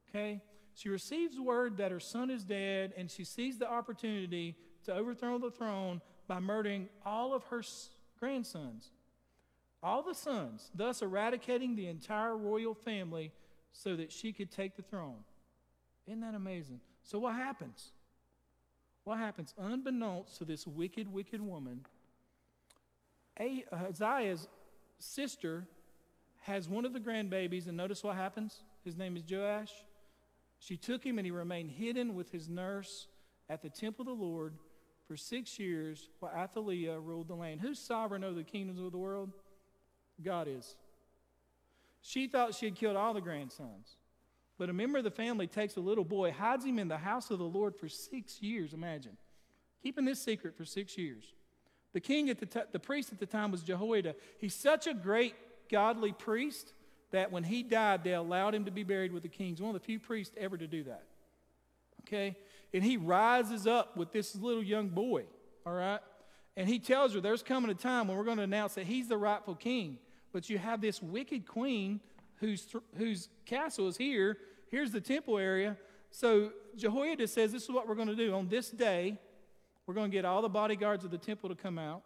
[0.09, 0.41] okay?
[0.75, 5.39] She receives word that her son is dead, and she sees the opportunity to overthrow
[5.39, 7.63] the throne by murdering all of her
[8.19, 8.91] grandsons,
[9.83, 13.33] all the sons, thus eradicating the entire royal family
[13.73, 15.25] so that she could take the throne.
[16.07, 16.81] Isn't that amazing?
[17.03, 17.93] So, what happens?
[19.05, 19.55] What happens?
[19.59, 21.87] Unbeknownst to this wicked, wicked woman,
[23.73, 24.49] Uzziah's
[24.99, 25.67] sister
[26.43, 28.63] has one of the grandbabies, and notice what happens?
[28.85, 29.73] His name is Joash.
[30.59, 33.09] She took him, and he remained hidden with his nurse
[33.49, 34.55] at the temple of the Lord
[35.07, 37.61] for six years while Athaliah ruled the land.
[37.61, 39.33] Who's sovereign over the kingdoms of the world?
[40.23, 40.77] God is.
[42.03, 43.97] She thought she had killed all the grandsons.
[44.59, 47.31] But a member of the family takes a little boy, hides him in the house
[47.31, 49.17] of the Lord for six years, imagine.
[49.83, 51.33] Keeping this secret for six years.
[51.93, 54.15] The king at the, t- the priest at the time was Jehoiada.
[54.39, 55.35] He's such a great
[55.71, 56.73] godly priest
[57.11, 59.61] that when he died, they allowed him to be buried with the kings.
[59.61, 61.05] One of the few priests ever to do that.
[62.03, 62.37] Okay?
[62.73, 65.25] And he rises up with this little young boy,
[65.67, 66.01] all right?
[66.57, 69.09] And he tells her there's coming a time when we're going to announce that he's
[69.09, 69.99] the rightful king.
[70.33, 72.01] But you have this wicked queen
[72.37, 74.39] whose, whose castle is here.
[74.71, 75.77] Here's the temple area.
[76.11, 78.35] So Jehoiada says, This is what we're going to do.
[78.35, 79.19] On this day,
[79.87, 82.03] we're going to get all the bodyguards of the temple to come out.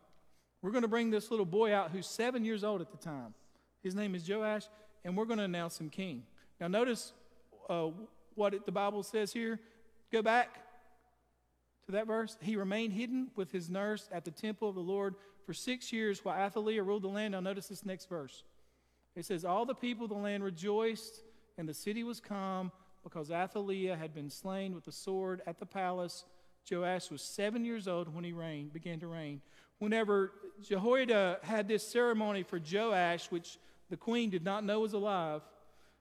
[0.62, 3.34] We're going to bring this little boy out who's seven years old at the time.
[3.82, 4.64] His name is Joash
[5.04, 6.22] and we're going to announce him king.
[6.60, 7.12] Now, notice
[7.68, 7.88] uh,
[8.34, 9.60] what it, the Bible says here.
[10.10, 10.60] Go back
[11.86, 12.36] to that verse.
[12.40, 15.14] He remained hidden with his nurse at the temple of the Lord
[15.44, 17.32] for six years while Athaliah ruled the land.
[17.32, 18.44] Now, notice this next verse.
[19.14, 21.22] It says, All the people of the land rejoiced,
[21.58, 22.72] and the city was calm
[23.02, 26.24] because Athaliah had been slain with the sword at the palace.
[26.70, 29.42] Joash was seven years old when he reigned, began to reign.
[29.78, 30.32] Whenever
[30.62, 33.58] Jehoiada had this ceremony for Joash, which
[33.90, 35.42] the queen did not know was alive.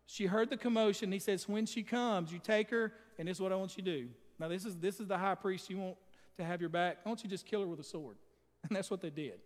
[0.05, 1.11] She heard the commotion.
[1.11, 3.83] He says, When she comes, you take her, and this is what I want you
[3.83, 4.07] to do.
[4.43, 5.95] Now, this is, this is the high priest you want
[6.35, 6.97] to have your back.
[7.03, 8.17] Why don't you just kill her with a sword.
[8.67, 9.39] And that's what they did.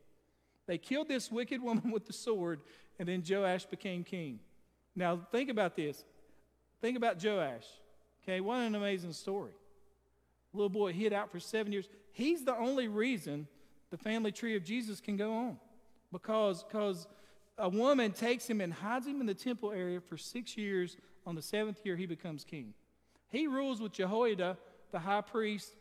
[0.66, 2.62] They killed this wicked woman with the sword,
[2.98, 4.40] and then Joash became king.
[4.96, 6.04] Now, think about this.
[6.82, 7.66] Think about Joash.
[8.24, 9.52] Okay, what an amazing story.
[10.52, 11.88] Little boy hid out for seven years.
[12.12, 13.48] He's the only reason
[13.92, 15.58] the family tree of Jesus can go on.
[16.12, 17.08] Because, because
[17.60, 20.98] a woman takes him and hides him in the temple area for six years.
[21.28, 22.74] On the seventh year, he becomes king.
[23.30, 24.58] He rules with Jehoiada,
[24.92, 25.74] the high priest.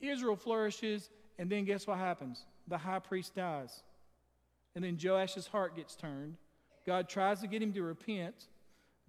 [0.00, 2.44] Israel flourishes, and then guess what happens?
[2.68, 3.82] The high priest dies.
[4.74, 6.36] And then Joash's heart gets turned.
[6.86, 8.46] God tries to get him to repent.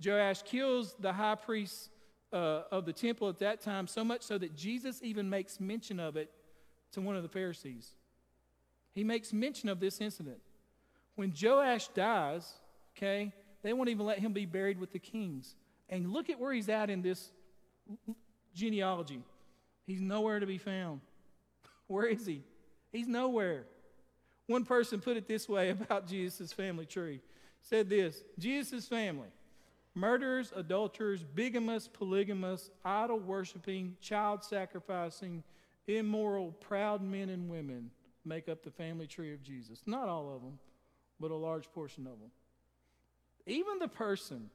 [0.03, 1.89] Joash kills the high priest
[2.31, 5.99] uh, of the temple at that time, so much so that Jesus even makes mention
[5.99, 6.31] of it
[6.93, 7.91] to one of the Pharisees.
[8.93, 10.39] He makes mention of this incident.
[11.15, 12.51] When Joash dies,
[12.97, 15.55] okay, they won't even let him be buried with the kings.
[15.89, 17.31] And look at where he's at in this
[18.59, 19.21] genealogy.
[19.87, 21.01] He's nowhere to be found.
[21.87, 22.43] Where is he?
[22.91, 23.63] He's nowhere.
[24.47, 27.21] One person put it this way about Jesus' family tree.
[27.61, 29.27] Said this Jesus' family,
[29.95, 35.43] murderers, adulterers, bigamous, polygamous, idol worshiping, child sacrificing,
[35.87, 37.91] immoral, proud men and women
[38.25, 39.81] make up the family tree of Jesus.
[39.85, 40.59] Not all of them,
[41.19, 42.31] but a large portion of them.
[43.45, 44.49] Even the person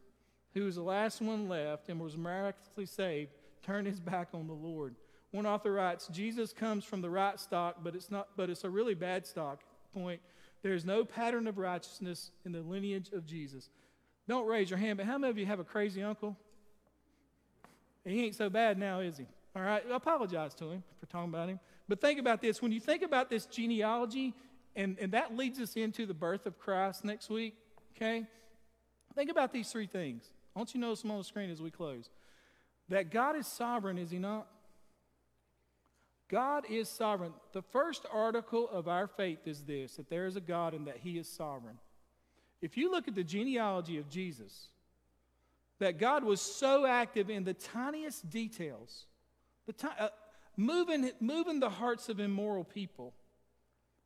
[0.55, 3.32] who was the last one left and was miraculously saved
[3.64, 4.94] turned his back on the Lord.
[5.30, 8.70] One author writes, Jesus comes from the right stock, but it's not but it's a
[8.70, 9.60] really bad stock.
[9.92, 10.20] Point.
[10.62, 13.68] There is no pattern of righteousness in the lineage of Jesus.
[14.26, 16.36] Don't raise your hand, but how many of you have a crazy uncle?
[18.04, 19.26] He ain't so bad now, is he?
[19.54, 21.60] All right, I apologize to him for talking about him.
[21.88, 22.62] But think about this.
[22.62, 24.34] When you think about this genealogy,
[24.74, 27.54] and, and that leads us into the birth of Christ next week,
[27.96, 28.24] okay?
[29.14, 30.30] Think about these three things.
[30.54, 32.08] I want you to notice them on the screen as we close.
[32.89, 34.47] That God is sovereign, is he not?
[36.28, 37.32] God is sovereign.
[37.53, 40.99] The first article of our faith is this that there is a God and that
[40.99, 41.78] he is sovereign.
[42.61, 44.68] If you look at the genealogy of Jesus,
[45.78, 49.07] that God was so active in the tiniest details,
[49.66, 50.09] the uh,
[50.57, 53.12] moving, moving the hearts of immoral people.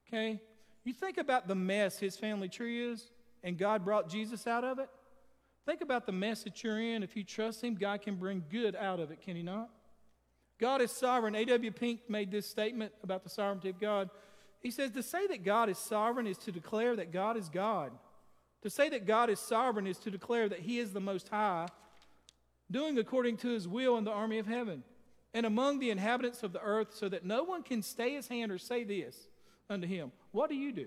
[0.07, 0.41] Okay?
[0.85, 3.11] You think about the mess his family tree is,
[3.45, 4.89] and God brought Jesus out of it.
[5.69, 7.03] Think about the mess that you're in.
[7.03, 9.69] If you trust him, God can bring good out of it, can he not?
[10.59, 11.35] God is sovereign.
[11.35, 11.71] A.W.
[11.73, 14.09] Pink made this statement about the sovereignty of God.
[14.63, 17.93] He says, To say that God is sovereign is to declare that God is God.
[18.63, 21.67] To say that God is sovereign is to declare that He is the Most High,
[22.71, 24.83] doing according to His will in the army of heaven
[25.35, 28.51] and among the inhabitants of the earth, so that no one can stay His hand
[28.51, 29.29] or say this
[29.69, 30.13] unto Him.
[30.33, 30.87] What do you do?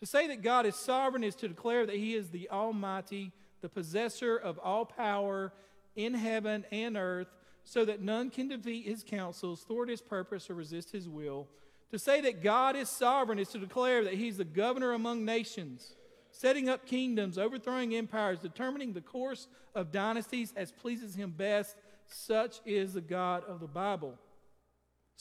[0.00, 3.68] To say that God is sovereign is to declare that He is the Almighty, the
[3.68, 5.52] possessor of all power
[5.96, 7.28] in heaven and earth,
[7.64, 11.48] so that none can defeat His counsels, thwart His purpose, or resist His will.
[11.90, 15.94] To say that God is sovereign is to declare that He's the governor among nations
[16.32, 21.76] setting up kingdoms, overthrowing empires, determining the course of dynasties as pleases him best.
[22.06, 24.18] Such is the God of the Bible.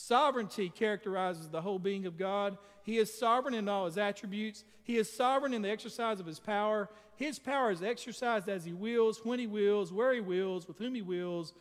[0.01, 2.57] Sovereignty characterizes the whole being of God.
[2.83, 4.63] He is sovereign in all his attributes.
[4.81, 6.89] He is sovereign in the exercise of his power.
[7.17, 10.95] His power is exercised as he wills, when he wills, where he wills, with whom
[10.95, 11.53] he wills.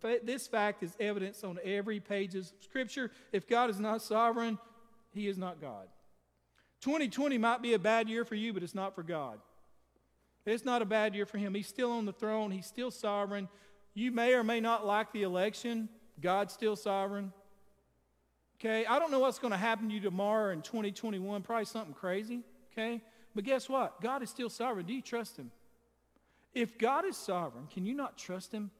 [0.00, 3.10] Fa- this fact is evidence on every page of Scripture.
[3.32, 4.56] If God is not sovereign,
[5.12, 5.88] he is not God.
[6.80, 9.40] 2020 might be a bad year for you, but it's not for God.
[10.46, 11.52] It's not a bad year for him.
[11.52, 13.46] He's still on the throne, he's still sovereign.
[13.92, 17.34] You may or may not like the election, God's still sovereign.
[18.60, 21.94] Okay, I don't know what's going to happen to you tomorrow in 2021, probably something
[21.94, 22.42] crazy.
[22.72, 23.00] Okay,
[23.34, 24.00] but guess what?
[24.00, 24.84] God is still sovereign.
[24.84, 25.52] Do you trust him?
[26.54, 28.70] If God is sovereign, can you not trust him?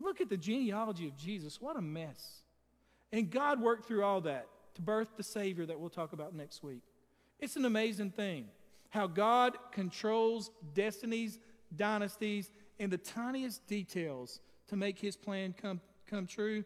[0.00, 1.60] Look at the genealogy of Jesus.
[1.60, 2.42] What a mess.
[3.12, 6.62] And God worked through all that to birth the Savior that we'll talk about next
[6.62, 6.82] week.
[7.40, 8.46] It's an amazing thing
[8.90, 11.38] how God controls destinies,
[11.74, 16.64] dynasties, and the tiniest details to make his plan come, come true.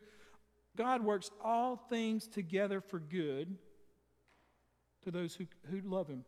[0.76, 3.56] God works all things together for good
[5.02, 6.24] to those who, who love him.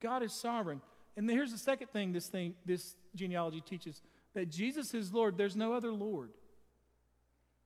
[0.00, 0.80] God is sovereign.
[1.16, 4.02] And here's the second thing this thing this genealogy teaches
[4.34, 5.36] that Jesus is Lord.
[5.36, 6.30] There's no other Lord.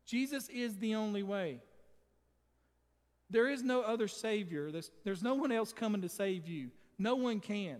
[0.07, 1.61] Jesus is the only way.
[3.31, 4.71] There is no other Savior.
[4.71, 6.71] There's, there's no one else coming to save you.
[6.99, 7.79] No one can.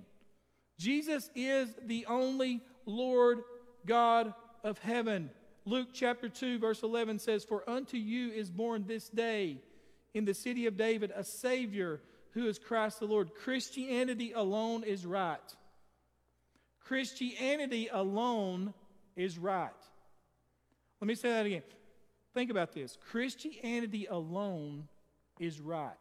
[0.79, 3.43] Jesus is the only Lord
[3.87, 5.31] God of heaven.
[5.67, 9.59] Luke chapter 2, verse 11 says, For unto you is born this day
[10.13, 12.01] in the city of David a Savior
[12.33, 13.35] who is Christ the Lord.
[13.35, 15.39] Christianity alone is right.
[16.81, 18.75] Christianity alone
[19.17, 19.71] is right.
[21.01, 21.63] Let me say that again.
[22.35, 24.89] Think about this Christianity alone
[25.39, 25.93] is right.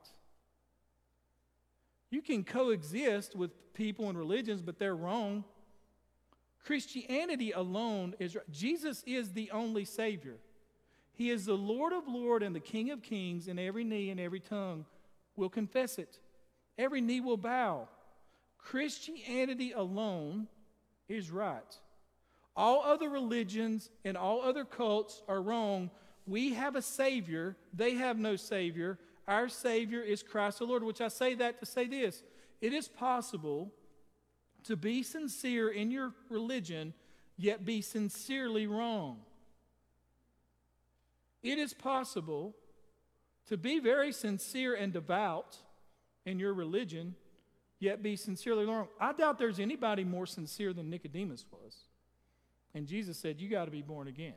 [2.10, 5.46] You can coexist with people and religions, but they're wrong.
[6.64, 8.38] Christianity alone is.
[8.52, 10.38] Jesus is the only Savior.
[11.14, 14.20] He is the Lord of Lords and the King of Kings, and every knee and
[14.20, 14.86] every tongue
[15.36, 16.20] will confess it.
[16.78, 17.88] Every knee will bow.
[18.58, 20.48] Christianity alone
[21.08, 21.80] is right.
[22.56, 25.90] All other religions and all other cults are wrong.
[26.26, 28.98] We have a Savior, they have no Savior.
[29.28, 32.24] Our Savior is Christ the Lord, which I say that to say this.
[32.62, 33.72] It is possible
[34.64, 36.94] to be sincere in your religion,
[37.38, 39.20] yet be sincerely wrong.
[41.42, 42.56] It is possible
[43.48, 45.58] to be very sincere and devout
[46.26, 47.16] in your religion,
[47.80, 48.88] yet be sincerely wrong.
[49.00, 51.76] I doubt there's anybody more sincere than Nicodemus was.
[52.74, 54.36] And Jesus said, You got to be born again.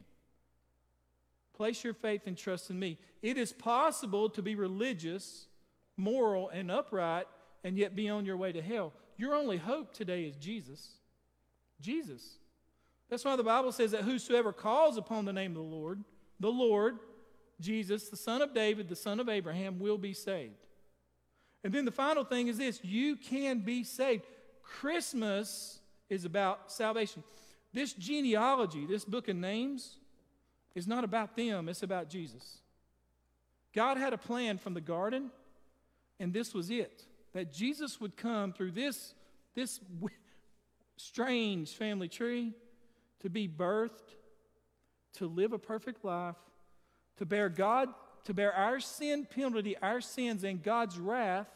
[1.54, 2.98] Place your faith and trust in me.
[3.22, 5.46] It is possible to be religious,
[5.96, 7.26] moral, and upright,
[7.64, 8.92] and yet be on your way to hell.
[9.16, 10.90] Your only hope today is Jesus.
[11.80, 12.38] Jesus.
[13.08, 16.02] That's why the Bible says that whosoever calls upon the name of the Lord,
[16.40, 16.98] the Lord,
[17.60, 20.54] Jesus, the son of David, the son of Abraham, will be saved.
[21.64, 24.24] And then the final thing is this you can be saved.
[24.62, 27.22] Christmas is about salvation.
[27.72, 29.98] This genealogy, this book of names,
[30.74, 32.58] is not about them, it's about Jesus.
[33.74, 35.30] God had a plan from the garden,
[36.18, 37.04] and this was it
[37.36, 39.12] that Jesus would come through this,
[39.54, 39.78] this
[40.96, 42.54] strange family tree
[43.20, 44.14] to be birthed,
[45.12, 46.36] to live a perfect life,
[47.18, 47.90] to bear God,
[48.24, 51.48] to bear our sin penalty, our sins, and God's wrath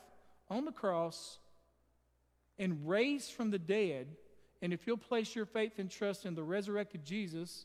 [0.51, 1.39] on the cross,
[2.59, 4.09] and raised from the dead.
[4.61, 7.64] And if you'll place your faith and trust in the resurrected Jesus,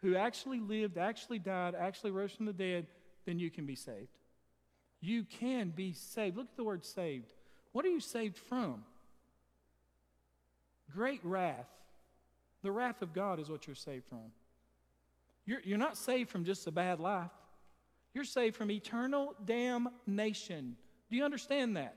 [0.00, 2.86] who actually lived, actually died, actually rose from the dead,
[3.26, 4.08] then you can be saved.
[5.02, 6.36] You can be saved.
[6.36, 7.34] Look at the word saved.
[7.72, 8.84] What are you saved from?
[10.94, 11.68] Great wrath.
[12.62, 14.30] The wrath of God is what you're saved from.
[15.44, 17.32] You're, you're not saved from just a bad life,
[18.14, 20.76] you're saved from eternal damnation.
[21.10, 21.96] Do you understand that?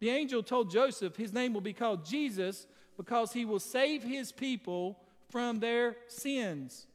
[0.00, 2.66] The angel told Joseph his name will be called Jesus
[2.96, 4.98] because he will save his people
[5.30, 6.86] from their sins.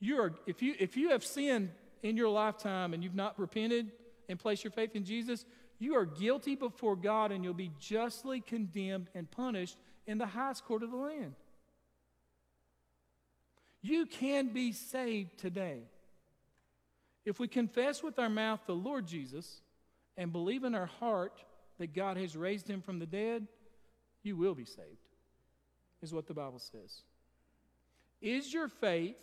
[0.00, 1.70] You are, if, you, if you have sinned
[2.02, 3.90] in your lifetime and you've not repented
[4.28, 5.44] and placed your faith in Jesus,
[5.78, 9.76] you are guilty before God and you'll be justly condemned and punished
[10.06, 11.34] in the highest court of the land.
[13.80, 15.82] You can be saved today.
[17.24, 19.60] If we confess with our mouth the Lord Jesus
[20.16, 21.42] and believe in our heart
[21.78, 23.46] that God has raised him from the dead,
[24.22, 25.14] you will be saved,
[26.02, 27.02] is what the Bible says.
[28.20, 29.20] Is your faith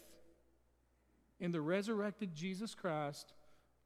[1.39, 3.33] in the resurrected Jesus Christ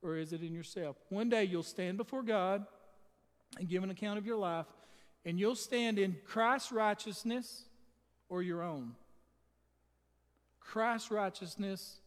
[0.01, 0.97] or is it in yourself?
[1.09, 2.65] One day you'll stand before God
[3.57, 4.67] and give an account of your life,
[5.25, 7.63] and you'll stand in Christ's righteousness
[8.29, 8.95] or your own.
[10.59, 11.99] Christ's righteousness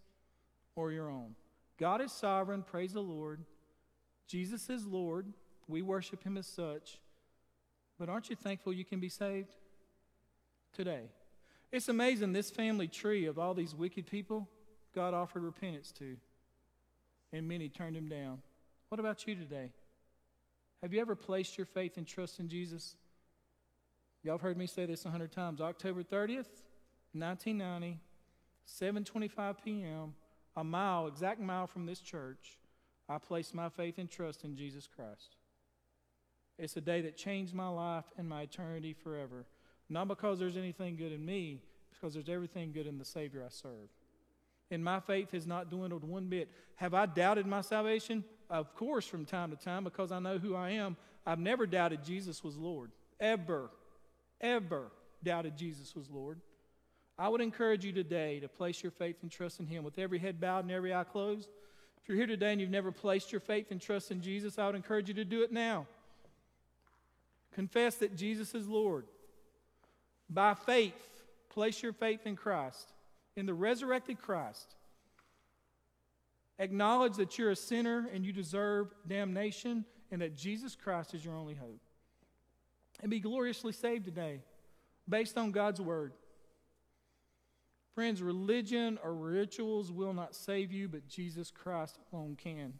[0.76, 1.34] or your own.
[1.78, 3.40] God is sovereign, praise the Lord.
[4.28, 5.26] Jesus is Lord.
[5.66, 6.98] We worship him as such.
[7.98, 9.54] But aren't you thankful you can be saved
[10.72, 11.02] today?
[11.70, 14.48] It's amazing this family tree of all these wicked people,
[14.94, 16.16] God offered repentance to,
[17.32, 18.42] and many turned him down.
[18.88, 19.70] What about you today?
[20.82, 22.96] Have you ever placed your faith and trust in Jesus?
[24.22, 25.60] Y'all have heard me say this a hundred times.
[25.60, 26.48] October 30th,
[27.12, 27.98] 1990,
[28.66, 30.14] 7:25 p.m.,
[30.56, 32.58] a mile, exact mile from this church,
[33.08, 35.36] I placed my faith and trust in Jesus Christ.
[36.58, 39.46] It's a day that changed my life and my eternity forever.
[39.88, 43.50] Not because there's anything good in me, because there's everything good in the Savior I
[43.50, 43.88] serve.
[44.72, 46.48] And my faith has not dwindled one bit.
[46.76, 48.24] Have I doubted my salvation?
[48.50, 50.96] Of course, from time to time, because I know who I am.
[51.26, 52.90] I've never doubted Jesus was Lord.
[53.20, 53.70] Ever,
[54.40, 54.90] ever
[55.22, 56.40] doubted Jesus was Lord.
[57.18, 60.18] I would encourage you today to place your faith and trust in Him with every
[60.18, 61.48] head bowed and every eye closed.
[62.02, 64.66] If you're here today and you've never placed your faith and trust in Jesus, I
[64.66, 65.86] would encourage you to do it now.
[67.54, 69.04] Confess that Jesus is Lord.
[70.28, 70.94] By faith,
[71.50, 72.91] place your faith in Christ,
[73.36, 74.76] in the resurrected Christ.
[76.58, 81.34] Acknowledge that you're a sinner and you deserve damnation, and that Jesus Christ is your
[81.34, 81.80] only hope.
[83.00, 84.40] And be gloriously saved today
[85.08, 86.12] based on God's word.
[87.94, 92.74] Friends, religion or rituals will not save you, but Jesus Christ alone can.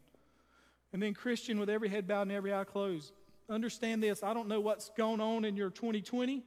[0.93, 3.13] And then, Christian, with every head bowed and every eye closed,
[3.49, 4.23] understand this.
[4.23, 6.43] I don't know what's going on in your 2020,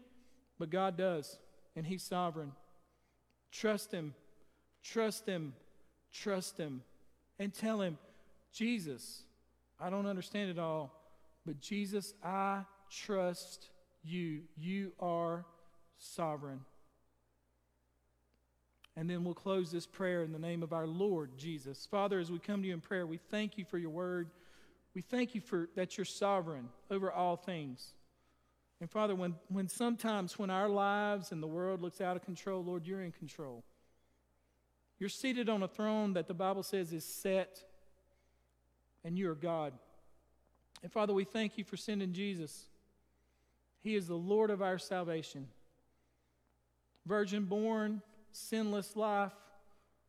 [0.57, 1.37] but God does,
[1.75, 2.51] and He's sovereign.
[3.51, 4.13] Trust Him,
[4.83, 5.53] trust Him,
[6.11, 6.81] trust Him,
[7.39, 7.97] and tell Him,
[8.51, 9.23] Jesus,
[9.79, 10.91] I don't understand it all,
[11.45, 13.69] but Jesus, I trust
[14.03, 14.41] you.
[14.57, 15.45] You are
[15.97, 16.61] sovereign.
[18.97, 21.85] And then we'll close this prayer in the name of our Lord Jesus.
[21.85, 24.29] Father, as we come to you in prayer, we thank you for your word.
[24.93, 27.93] We thank you for that you're sovereign over all things.
[28.81, 32.63] And Father, when, when sometimes when our lives and the world looks out of control,
[32.63, 33.63] Lord, you're in control.
[34.99, 37.63] You're seated on a throne that the Bible says is set,
[39.03, 39.73] and you are God.
[40.83, 42.65] And Father, we thank you for sending Jesus.
[43.81, 45.47] He is the Lord of our salvation.
[47.05, 48.01] Virgin born,
[48.31, 49.33] sinless life,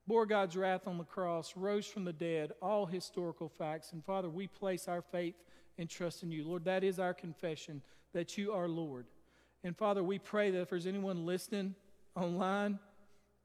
[0.07, 3.93] bore God's wrath on the cross, rose from the dead, all historical facts.
[3.93, 5.35] And Father, we place our faith
[5.79, 6.45] and trust in you.
[6.45, 7.83] Lord, that is our confession
[8.17, 9.05] that you are Lord.
[9.63, 11.75] And Father, we pray that if there's anyone listening
[12.15, 12.79] online,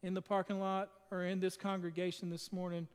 [0.01, 2.87] in the parking lot, or in this congregation this morning,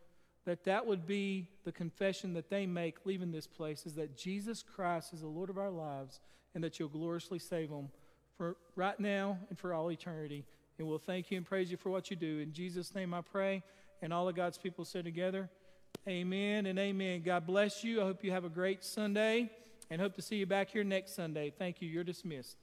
[0.46, 4.62] that that would be the confession that they make leaving this place is that Jesus
[4.62, 6.20] Christ is the Lord of our lives
[6.54, 7.90] and that you'll gloriously save them
[8.38, 10.46] for right now and for all eternity.
[10.78, 12.38] And we'll thank you and praise you for what you do.
[12.38, 13.62] In Jesus' name I pray.
[14.00, 15.50] And all of God's people say together,
[16.08, 17.22] Amen and amen.
[17.22, 18.00] God bless you.
[18.00, 19.50] I hope you have a great Sunday
[19.90, 21.52] and hope to see you back here next Sunday.
[21.56, 21.88] Thank you.
[21.88, 22.56] You're dismissed.